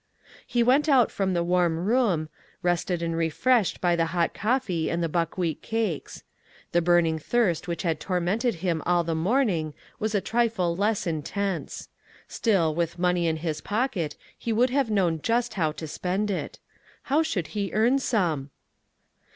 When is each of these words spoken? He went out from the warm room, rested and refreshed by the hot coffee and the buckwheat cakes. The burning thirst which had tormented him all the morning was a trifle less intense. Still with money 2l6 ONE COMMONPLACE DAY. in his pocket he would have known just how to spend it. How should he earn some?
He 0.47 0.63
went 0.63 0.89
out 0.89 1.11
from 1.11 1.33
the 1.35 1.43
warm 1.43 1.85
room, 1.85 2.29
rested 2.63 3.03
and 3.03 3.15
refreshed 3.15 3.79
by 3.79 3.95
the 3.95 4.07
hot 4.17 4.33
coffee 4.33 4.89
and 4.89 5.03
the 5.03 5.07
buckwheat 5.07 5.61
cakes. 5.61 6.23
The 6.71 6.81
burning 6.81 7.19
thirst 7.19 7.67
which 7.67 7.83
had 7.83 7.99
tormented 7.99 8.55
him 8.65 8.81
all 8.87 9.03
the 9.03 9.13
morning 9.13 9.75
was 9.99 10.15
a 10.15 10.19
trifle 10.19 10.75
less 10.75 11.05
intense. 11.05 11.87
Still 12.27 12.73
with 12.73 12.97
money 12.97 13.25
2l6 13.25 13.25
ONE 13.25 13.25
COMMONPLACE 13.27 13.41
DAY. 13.41 13.41
in 13.45 13.49
his 13.49 13.61
pocket 13.61 14.15
he 14.35 14.51
would 14.51 14.71
have 14.71 14.89
known 14.89 15.21
just 15.21 15.53
how 15.53 15.71
to 15.73 15.87
spend 15.87 16.31
it. 16.31 16.57
How 17.03 17.21
should 17.21 17.47
he 17.53 17.69
earn 17.71 17.99
some? 17.99 18.49